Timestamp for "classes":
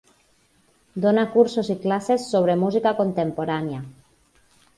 1.83-2.25